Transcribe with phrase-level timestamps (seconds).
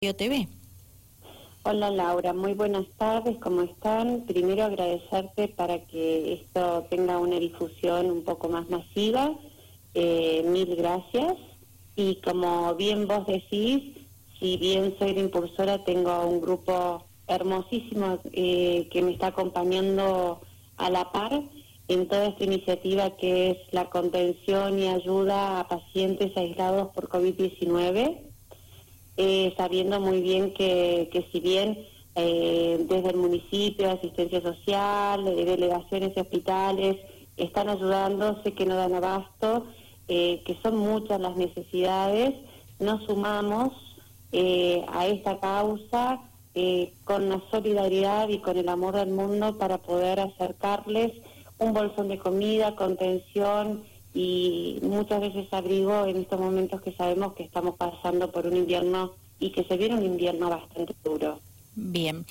[0.00, 0.48] TV.
[1.62, 4.22] Hola Laura, muy buenas tardes, ¿cómo están?
[4.22, 9.34] Primero agradecerte para que esto tenga una difusión un poco más masiva.
[9.92, 11.34] Eh, mil gracias.
[11.96, 13.98] Y como bien vos decís,
[14.38, 20.40] si bien soy la impulsora, tengo un grupo hermosísimo eh, que me está acompañando
[20.78, 21.42] a la par
[21.88, 28.29] en toda esta iniciativa que es la contención y ayuda a pacientes aislados por COVID-19
[29.22, 31.78] eh, sabiendo muy bien que, que si bien
[32.14, 36.96] eh, desde el municipio, asistencia social, de delegaciones y hospitales
[37.36, 39.66] están ayudando, sé que no dan abasto,
[40.08, 42.34] eh, que son muchas las necesidades,
[42.78, 43.74] nos sumamos
[44.32, 46.20] a esta causa
[47.04, 51.12] con la solidaridad y con el amor del mundo para poder acercarles
[51.58, 53.82] un bolsón de comida, contención
[54.12, 59.12] y muchas veces abrigo en estos momentos que sabemos que estamos pasando por un invierno
[59.38, 61.40] y que se viene un invierno bastante duro.
[61.74, 62.26] Bien.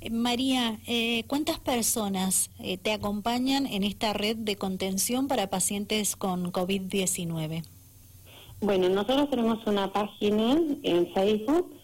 [0.00, 6.16] Eh, María, eh, ¿cuántas personas eh, te acompañan en esta red de contención para pacientes
[6.16, 7.64] con COVID-19?
[8.60, 11.74] Bueno, nosotros tenemos una página en Facebook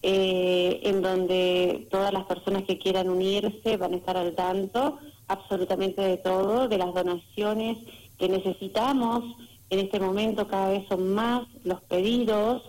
[0.00, 6.16] en donde todas las personas que quieran unirse van a estar al tanto absolutamente de
[6.18, 7.78] todo, de las donaciones
[8.18, 9.24] que necesitamos.
[9.70, 12.62] En este momento cada vez son más los pedidos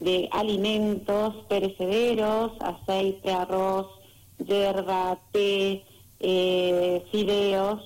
[0.00, 3.86] de alimentos perecederos, aceite, arroz,
[4.38, 5.82] yerba, té,
[6.20, 7.80] eh, fideos,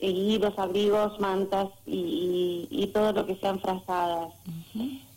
[0.00, 4.32] y los abrigos, mantas y, todo lo que sean frazadas.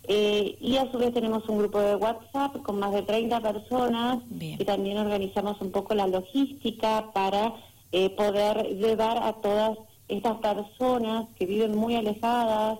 [0.07, 4.19] Eh, y a su vez tenemos un grupo de WhatsApp con más de 30 personas
[4.39, 7.53] y también organizamos un poco la logística para
[7.91, 9.77] eh, poder llevar a todas
[10.11, 12.79] estas personas que viven muy alejadas,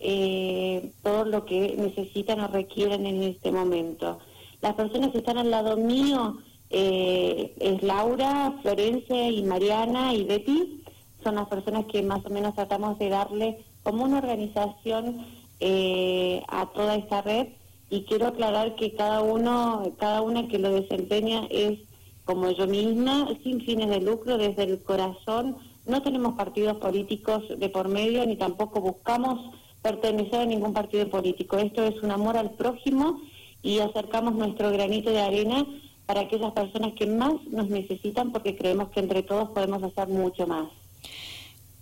[0.00, 4.18] eh, todo lo que necesitan o requieren en este momento.
[4.62, 6.38] Las personas que están al lado mío
[6.70, 10.82] eh, es Laura, Florencia y Mariana y Betty.
[11.24, 15.26] Son las personas que más o menos tratamos de darle como una organización
[15.60, 17.48] eh, a toda esta red
[17.90, 21.80] y quiero aclarar que cada uno, cada una que lo desempeña es
[22.24, 25.56] como yo misma, sin fines de lucro, desde el corazón.
[25.88, 31.56] No tenemos partidos políticos de por medio ni tampoco buscamos pertenecer a ningún partido político.
[31.56, 33.20] Esto es un amor al prójimo
[33.62, 35.66] y acercamos nuestro granito de arena
[36.04, 40.46] para aquellas personas que más nos necesitan porque creemos que entre todos podemos hacer mucho
[40.46, 40.68] más.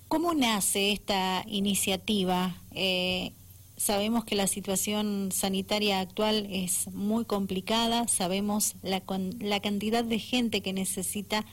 [0.09, 2.55] ¿Cómo nace esta iniciativa?
[2.73, 3.33] Eh,
[3.77, 9.03] sabemos que la situación sanitaria actual es muy complicada, sabemos la,
[9.41, 11.44] la cantidad de gente que necesita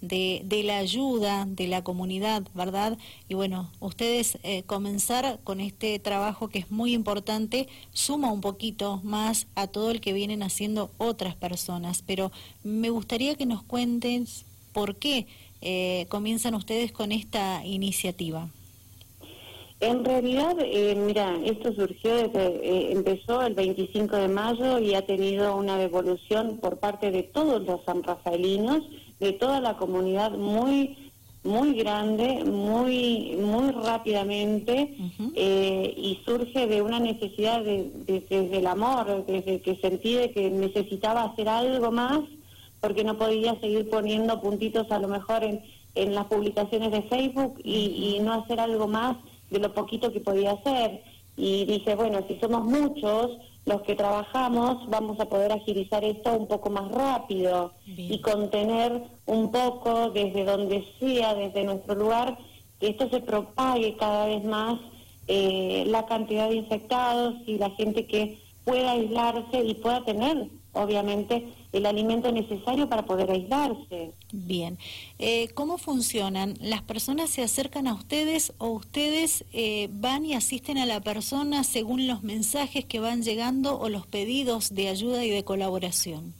[0.00, 2.98] de, de, la ayuda de la comunidad, ¿verdad?
[3.28, 9.00] Y bueno, ustedes eh, comenzar con este trabajo que es muy importante suma un poquito
[9.02, 14.26] más a todo el que vienen haciendo otras personas, pero me gustaría que nos cuenten
[14.72, 15.26] por qué
[15.60, 18.48] eh, comienzan ustedes con esta iniciativa.
[19.80, 25.56] En realidad, eh, mira, esto surgió desde, empezó el 25 de mayo y ha tenido
[25.56, 28.82] una devolución por parte de todos los sanrafaelinos
[29.20, 30.96] de toda la comunidad muy
[31.42, 34.94] muy grande, muy muy rápidamente
[35.34, 41.24] eh, y surge de una necesidad de, desde el amor, desde que sentí que necesitaba
[41.24, 42.20] hacer algo más
[42.80, 45.62] porque no podía seguir poniendo puntitos a lo mejor en,
[45.94, 49.16] en las publicaciones de Facebook y, y no hacer algo más
[49.50, 51.02] de lo poquito que podía hacer.
[51.36, 56.46] Y dije, bueno, si somos muchos, los que trabajamos vamos a poder agilizar esto un
[56.46, 62.38] poco más rápido y contener un poco desde donde sea, desde nuestro lugar,
[62.78, 64.80] que esto se propague cada vez más
[65.28, 71.52] eh, la cantidad de infectados y la gente que pueda aislarse y pueda tener obviamente
[71.72, 74.12] el alimento necesario para poder aislarse.
[74.32, 74.78] Bien,
[75.18, 76.54] eh, ¿cómo funcionan?
[76.60, 81.64] ¿Las personas se acercan a ustedes o ustedes eh, van y asisten a la persona
[81.64, 86.34] según los mensajes que van llegando o los pedidos de ayuda y de colaboración?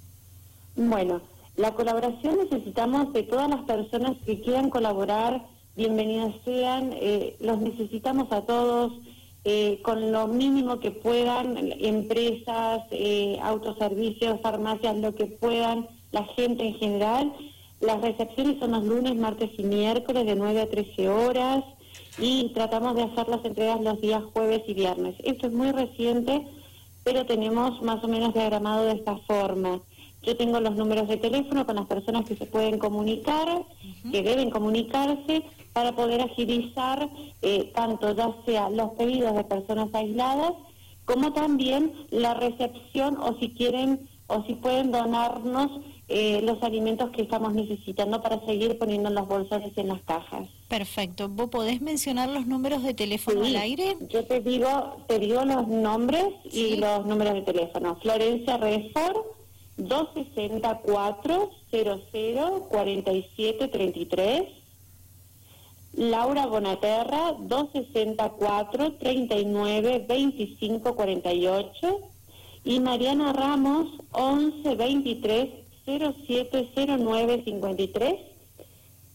[0.76, 1.20] Bueno,
[1.56, 5.44] la colaboración necesitamos de todas las personas que quieran colaborar,
[5.76, 8.93] bienvenidas sean, eh, los necesitamos a todos
[9.44, 16.66] eh, con lo mínimo que puedan, empresas, eh, autoservicios, farmacias, lo que puedan, la gente
[16.66, 17.32] en general.
[17.81, 21.64] Las recepciones son los lunes, martes y miércoles de 9 a 13 horas
[22.19, 25.14] y tratamos de hacer las entregas los días jueves y viernes.
[25.25, 26.46] Esto es muy reciente,
[27.02, 29.81] pero tenemos más o menos diagramado de esta forma.
[30.22, 33.64] Yo tengo los números de teléfono con las personas que se pueden comunicar,
[34.12, 37.08] que deben comunicarse, para poder agilizar
[37.43, 40.52] eh, tanto ya sea los pedidos de personas aisladas,
[41.05, 45.81] como también la recepción o si quieren o si pueden donarnos
[46.12, 50.49] eh, los alimentos que estamos necesitando para seguir poniendo los bolsones en las cajas.
[50.69, 51.28] Perfecto.
[51.28, 53.96] ¿Vos podés mencionar los números de teléfono al aire?
[54.08, 57.96] Yo te digo, te digo los nombres y los números de teléfono.
[58.02, 59.37] Florencia Refor,
[59.76, 64.43] 264 00 47 33.
[65.94, 72.00] Laura Bonaterra, 264 39 25 48.
[72.64, 75.48] Y Mariana Ramos, 11 23
[75.87, 78.31] 0709 53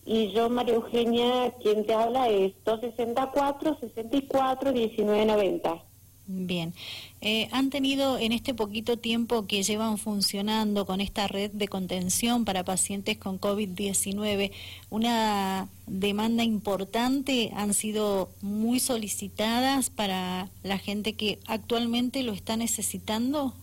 [0.05, 5.83] y yo, María Eugenia, quien te habla es 264 64 1990.
[6.27, 6.73] Bien.
[7.21, 12.45] Eh, ¿Han tenido en este poquito tiempo que llevan funcionando con esta red de contención
[12.45, 14.51] para pacientes con COVID-19
[14.89, 17.51] una demanda importante?
[17.55, 23.53] ¿Han sido muy solicitadas para la gente que actualmente lo está necesitando?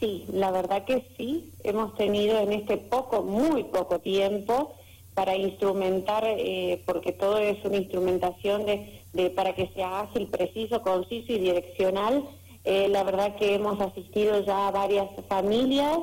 [0.00, 1.50] Sí, la verdad que sí.
[1.62, 4.74] Hemos tenido en este poco, muy poco tiempo,
[5.14, 10.82] para instrumentar, eh, porque todo es una instrumentación de, de, para que sea ágil, preciso,
[10.82, 12.24] conciso y direccional.
[12.64, 15.98] Eh, la verdad que hemos asistido ya a varias familias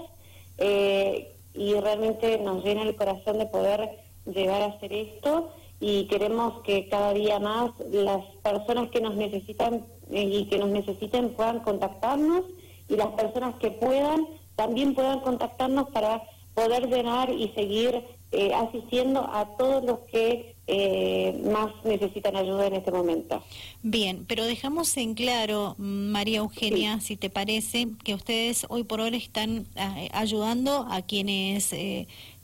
[0.58, 3.90] eh, y realmente nos llena el corazón de poder
[4.26, 9.86] llegar a hacer esto y queremos que cada día más las personas que nos necesitan
[10.10, 12.46] y que nos necesiten puedan contactarnos
[12.88, 16.24] y las personas que puedan también puedan contactarnos para
[16.54, 22.76] poder llenar y seguir eh, asistiendo a todos los que eh, más necesitan ayuda en
[22.76, 23.44] este momento.
[23.84, 29.16] Bien, pero dejamos en claro, María Eugenia, si te parece, que ustedes hoy por hoy
[29.16, 31.74] están eh, ayudando a quienes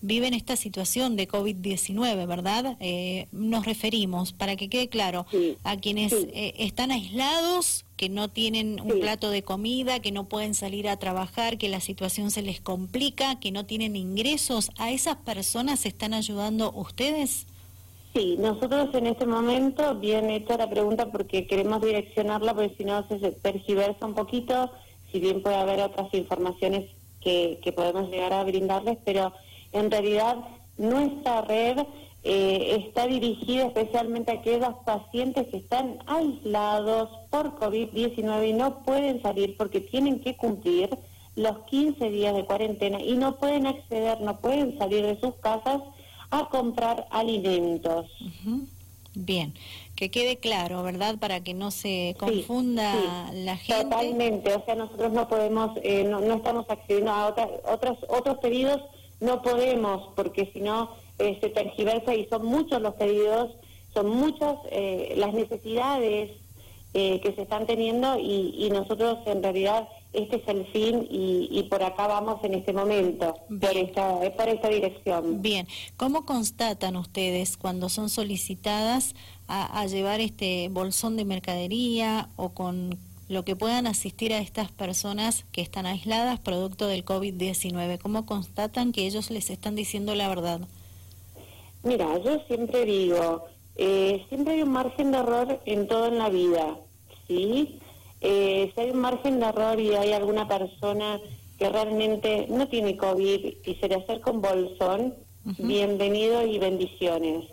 [0.02, 2.76] viven esta situación de COVID-19, ¿verdad?
[2.80, 5.26] Eh, nos referimos, para que quede claro,
[5.64, 10.56] a quienes eh, están aislados, que no tienen un plato de comida, que no pueden
[10.56, 14.72] salir a trabajar, que la situación se les complica, que no tienen ingresos.
[14.78, 17.46] ¿A esas personas están ayudando ustedes?
[18.14, 23.08] Sí, nosotros en este momento, bien hecha la pregunta porque queremos direccionarla, porque si no
[23.08, 24.72] se percibersa un poquito,
[25.12, 26.90] si bien puede haber otras informaciones
[27.22, 29.32] que, que podemos llegar a brindarles, pero
[29.72, 30.38] en realidad,
[30.78, 31.80] nuestra red
[32.24, 39.22] eh, está dirigida especialmente a aquellos pacientes que están aislados por COVID-19 y no pueden
[39.22, 40.90] salir porque tienen que cumplir
[41.36, 45.82] los 15 días de cuarentena y no pueden acceder, no pueden salir de sus casas
[46.32, 48.08] a comprar alimentos.
[49.14, 49.54] Bien,
[49.96, 51.18] que quede claro, ¿verdad?
[51.20, 52.96] Para que no se confunda
[53.34, 53.84] la gente.
[53.84, 58.38] Totalmente, o sea, nosotros no podemos, eh, no, no, estamos accediendo a otras, otros, otros
[58.40, 58.82] pedidos
[59.20, 60.90] no podemos, porque si no
[61.20, 63.52] eh, se tergiversa y son muchos los pedidos,
[63.94, 66.32] son muchas eh, las necesidades
[66.94, 71.84] eh, que se están teniendo y, nosotros en realidad este es el fin y, por
[71.84, 75.42] acá vamos en este momento, por esta, por esta dirección.
[75.42, 75.68] Bien,
[75.98, 79.16] ¿cómo constatan ustedes cuando son solicitadas
[79.48, 82.98] a, a llevar este bolsón de mercadería o con
[83.30, 87.98] lo que puedan asistir a estas personas que están aisladas producto del COVID-19?
[88.00, 90.60] ¿Cómo constatan que ellos les están diciendo la verdad?
[91.84, 93.46] Mira, yo siempre digo,
[93.78, 96.78] eh, siempre hay un margen de error en todo en la vida,
[97.28, 97.80] ¿sí?
[98.22, 101.20] Eh, si hay un margen de error y hay alguna persona
[101.58, 105.16] que realmente no tiene COVID y se le acerca un bolsón,
[105.58, 107.46] bienvenido y bendiciones.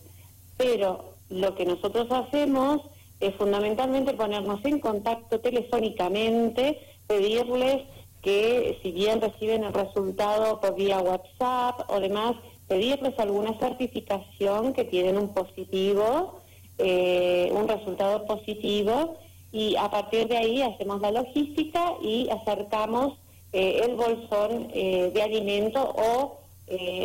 [0.59, 2.83] Pero lo que nosotros hacemos
[3.21, 7.83] es fundamentalmente ponernos en contacto telefónicamente, pedirles
[8.23, 14.85] que si bien reciben el resultado por vía WhatsApp o demás, pedirles alguna certificación que
[14.85, 16.41] tienen un positivo,
[16.77, 19.17] eh, un resultado positivo
[19.53, 23.15] y a partir de ahí hacemos la logística y acercamos
[23.53, 26.39] eh, el bolsón eh, de alimento o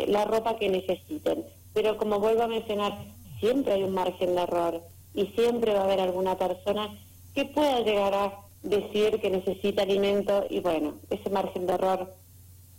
[0.08, 1.42] la ropa que necesiten.
[1.72, 2.98] Pero como vuelvo a mencionar,
[3.40, 4.82] siempre hay un margen de error
[5.14, 6.90] y siempre va a haber alguna persona
[7.34, 12.12] que pueda llegar a decir que necesita alimento y bueno, ese margen de error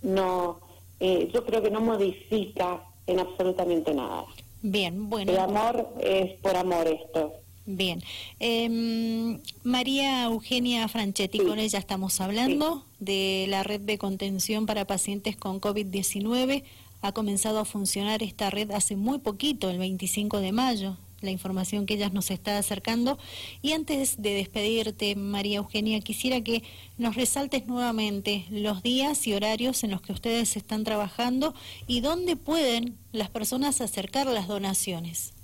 [0.01, 0.60] no,
[1.00, 4.25] eh, yo creo que no modifica en absolutamente nada.
[4.62, 5.31] Bien, bueno.
[5.31, 7.34] El amor es por amor esto.
[7.65, 8.03] Bien.
[8.39, 15.36] Em, María Eugenia Franchetti, con ella estamos hablando de la red de contención para pacientes
[15.36, 16.63] con COVID-19.
[17.01, 21.86] Ha comenzado a funcionar esta red hace muy poquito, el 25 de mayo la información
[21.86, 23.17] que ella nos está acercando.
[23.62, 26.63] Y antes de despedirte, María Eugenia, quisiera que
[26.98, 31.53] nos resaltes nuevamente los días y horarios en los que ustedes están trabajando
[31.88, 35.35] y dónde pueden las personas acercar las donaciones.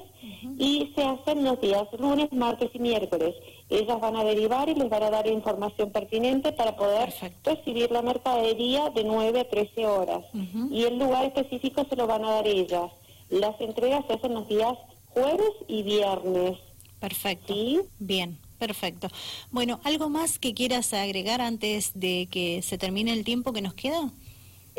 [0.58, 3.34] y se hacen los días lunes, martes y miércoles.
[3.70, 7.12] Ellas van a derivar y les van a dar información pertinente para poder
[7.44, 10.24] recibir la mercadería de 9 a 13 horas.
[10.70, 12.90] Y el lugar específico se lo van a dar ellas.
[13.30, 14.74] Las entregas se hacen los días
[15.06, 16.58] jueves y viernes.
[17.00, 17.54] Perfecto.
[17.98, 18.38] Bien.
[18.58, 19.08] Perfecto.
[19.52, 23.74] Bueno, ¿algo más que quieras agregar antes de que se termine el tiempo que nos
[23.74, 24.10] queda?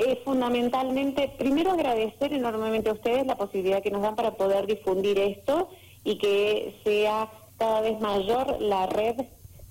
[0.07, 5.19] Es fundamentalmente, primero agradecer enormemente a ustedes la posibilidad que nos dan para poder difundir
[5.19, 5.69] esto
[6.03, 9.15] y que sea cada vez mayor la red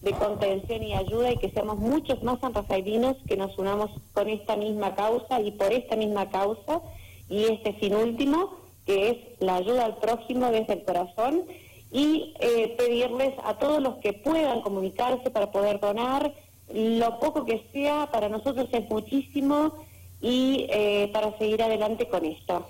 [0.02, 4.56] de contención y ayuda y que seamos muchos más sanrafaelinos que nos unamos con esta
[4.56, 6.80] misma causa y por esta misma causa
[7.28, 8.50] y este fin último,
[8.86, 11.44] que es la ayuda al prójimo desde el corazón
[11.90, 16.32] y eh, pedirles a todos los que puedan comunicarse para poder donar,
[16.72, 19.72] lo poco que sea, para nosotros es muchísimo
[20.20, 22.66] y eh, para seguir adelante con esto.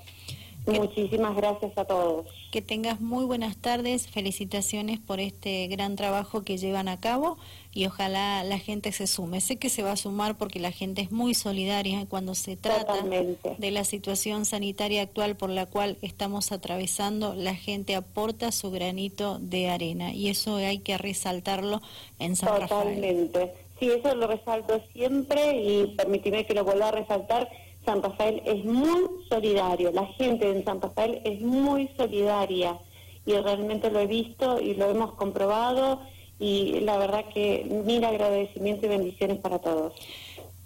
[0.67, 2.27] Muchísimas gracias a todos.
[2.51, 7.39] Que tengas muy buenas tardes, felicitaciones por este gran trabajo que llevan a cabo
[7.73, 9.41] y ojalá la gente se sume.
[9.41, 13.03] Sé que se va a sumar porque la gente es muy solidaria cuando se trata
[13.03, 19.39] de la situación sanitaria actual por la cual estamos atravesando, la gente aporta su granito
[19.39, 21.81] de arena y eso hay que resaltarlo
[22.19, 23.55] en San Totalmente.
[23.79, 27.49] Sí, eso lo resalto siempre y permíteme que lo vuelva a resaltar.
[27.85, 32.77] San Rafael es muy solidario, la gente en San Rafael es muy solidaria
[33.25, 36.01] y realmente lo he visto y lo hemos comprobado
[36.39, 39.95] y la verdad que mil agradecimiento y bendiciones para todos.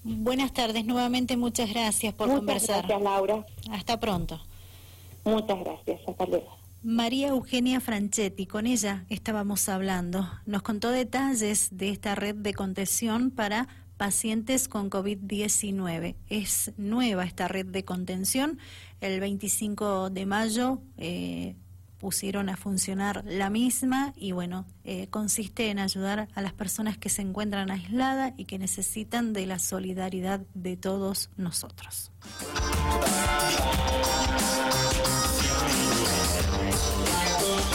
[0.05, 2.87] Buenas tardes, nuevamente muchas gracias por conversar.
[2.87, 3.47] Gracias, Laura.
[3.71, 4.41] Hasta pronto.
[5.25, 6.62] Muchas gracias, hasta luego.
[6.85, 10.29] María Eugenia Franchetti, con ella estábamos hablando.
[10.47, 16.17] Nos contó detalles de esta red de contención para pacientes con COVID-19.
[16.29, 18.59] Es nueva esta red de contención.
[19.01, 21.55] El 25 de mayo eh,
[21.99, 27.11] pusieron a funcionar la misma y bueno, eh, consiste en ayudar a las personas que
[27.11, 32.11] se encuentran aisladas y que necesitan de la solidaridad de todos nosotros.